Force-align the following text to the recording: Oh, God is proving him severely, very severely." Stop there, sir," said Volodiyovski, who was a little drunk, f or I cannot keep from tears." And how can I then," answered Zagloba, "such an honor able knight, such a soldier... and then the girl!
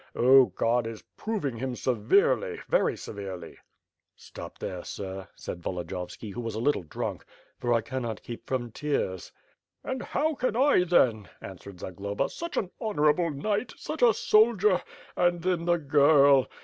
Oh, 0.15 0.45
God 0.45 0.87
is 0.87 1.03
proving 1.15 1.57
him 1.57 1.75
severely, 1.75 2.59
very 2.67 2.97
severely." 2.97 3.59
Stop 4.15 4.57
there, 4.57 4.83
sir," 4.83 5.27
said 5.35 5.61
Volodiyovski, 5.61 6.31
who 6.33 6.41
was 6.41 6.55
a 6.55 6.59
little 6.59 6.81
drunk, 6.81 7.23
f 7.59 7.63
or 7.65 7.71
I 7.75 7.81
cannot 7.81 8.23
keep 8.23 8.47
from 8.47 8.71
tears." 8.71 9.31
And 9.83 10.01
how 10.01 10.33
can 10.33 10.55
I 10.55 10.85
then," 10.85 11.29
answered 11.39 11.81
Zagloba, 11.81 12.29
"such 12.29 12.57
an 12.57 12.71
honor 12.81 13.11
able 13.11 13.29
knight, 13.29 13.73
such 13.77 14.01
a 14.01 14.11
soldier... 14.15 14.81
and 15.15 15.43
then 15.43 15.65
the 15.65 15.77
girl! 15.77 16.47